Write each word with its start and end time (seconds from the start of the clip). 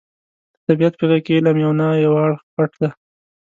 د 0.55 0.57
طبیعت 0.67 0.93
په 0.97 1.05
غېږه 1.09 1.23
کې 1.25 1.33
علم 1.37 1.57
یو 1.63 1.71
نه 1.79 1.87
یو 2.05 2.13
اړخ 2.25 2.39
پټ 2.55 2.71
دی. 2.81 2.89